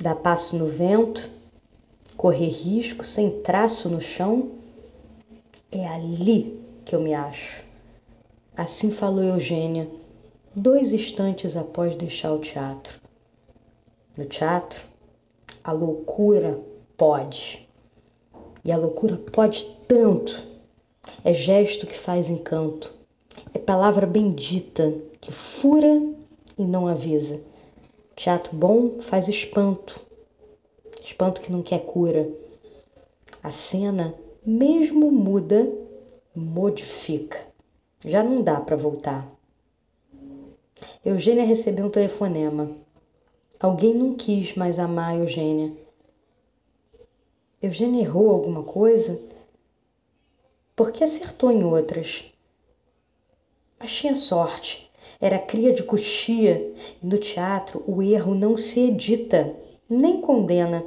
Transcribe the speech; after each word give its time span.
dar 0.00 0.14
passo 0.14 0.56
no 0.56 0.66
vento, 0.66 1.30
correr 2.16 2.48
risco 2.48 3.04
sem 3.04 3.42
traço 3.42 3.88
no 3.88 4.00
chão, 4.00 4.52
é 5.70 5.86
ali 5.86 6.58
que 6.84 6.94
eu 6.94 7.00
me 7.00 7.12
acho. 7.12 7.62
Assim 8.56 8.90
falou 8.90 9.22
Eugênia, 9.22 9.88
dois 10.54 10.92
instantes 10.92 11.56
após 11.56 11.94
deixar 11.96 12.32
o 12.32 12.38
teatro. 12.38 12.98
No 14.16 14.24
teatro, 14.24 14.82
a 15.62 15.70
loucura 15.70 16.58
pode. 16.96 17.68
E 18.64 18.72
a 18.72 18.76
loucura 18.76 19.16
pode 19.16 19.64
tanto. 19.86 20.48
É 21.22 21.32
gesto 21.32 21.86
que 21.86 21.96
faz 21.96 22.30
encanto. 22.30 22.92
É 23.52 23.58
palavra 23.58 24.06
bendita 24.06 24.94
que 25.20 25.30
fura 25.30 26.02
e 26.58 26.64
não 26.64 26.86
avisa. 26.86 27.40
Teatro 28.22 28.54
bom 28.54 29.00
faz 29.00 29.28
espanto. 29.28 29.98
Espanto 31.02 31.40
que 31.40 31.50
não 31.50 31.62
quer 31.62 31.86
cura. 31.86 32.30
A 33.42 33.50
cena, 33.50 34.14
mesmo 34.44 35.10
muda, 35.10 35.66
modifica. 36.36 37.42
Já 38.04 38.22
não 38.22 38.42
dá 38.42 38.60
para 38.60 38.76
voltar. 38.76 39.26
Eugênia 41.02 41.46
recebeu 41.46 41.86
um 41.86 41.90
telefonema. 41.90 42.70
Alguém 43.58 43.94
não 43.94 44.14
quis 44.14 44.54
mais 44.54 44.78
amar 44.78 45.16
Eugênia. 45.16 45.74
Eugênia 47.62 48.02
errou 48.02 48.32
alguma 48.32 48.64
coisa? 48.64 49.18
Porque 50.76 51.02
acertou 51.02 51.50
em 51.50 51.64
outras. 51.64 52.22
Mas 53.78 53.90
tinha 53.90 54.14
sorte. 54.14 54.89
Era 55.20 55.38
cria 55.38 55.72
de 55.72 55.82
coxia 55.82 56.72
no 57.02 57.18
teatro 57.18 57.84
o 57.86 58.02
erro 58.02 58.34
não 58.34 58.56
se 58.56 58.80
edita, 58.80 59.54
nem 59.88 60.20
condena. 60.20 60.84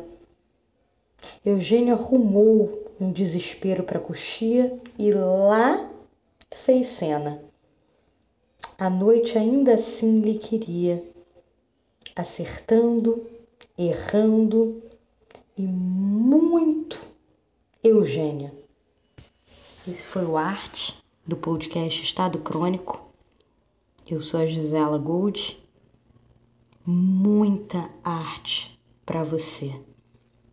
Eugênia 1.46 1.94
rumou 1.94 2.84
um 3.00 3.12
desespero 3.12 3.84
para 3.84 4.00
coxia 4.00 4.80
e 4.98 5.12
lá 5.12 5.90
fez 6.52 6.88
cena. 6.88 7.44
A 8.78 8.90
noite 8.90 9.38
ainda 9.38 9.76
assim 9.76 10.20
lhe 10.20 10.38
queria, 10.38 11.04
acertando, 12.16 13.26
errando 13.78 14.82
e 15.58 15.62
muito 15.62 17.00
Eugênia. 17.84 18.54
Esse 19.88 20.06
foi 20.08 20.26
o 20.26 20.38
Arte 20.38 20.96
do 21.26 21.36
podcast 21.36 22.02
Estado 22.02 22.40
Crônico. 22.40 23.03
Eu 24.10 24.20
sou 24.20 24.42
a 24.42 24.46
Gisela 24.46 24.98
Gold. 24.98 25.58
Muita 26.86 27.90
arte 28.04 28.78
para 29.06 29.24
você. 29.24 29.74